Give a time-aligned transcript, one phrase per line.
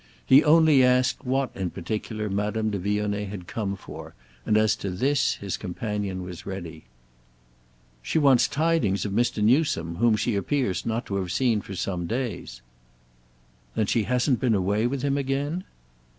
[0.25, 4.15] He only asked what in particular Madame de Vionnet had come for,
[4.47, 6.85] and as to this his companion was ready.
[8.01, 9.43] "She wants tidings of Mr.
[9.43, 12.63] Newsome, whom she appears not to have seen for some days."
[13.75, 15.65] "Then she hasn't been away with him again?"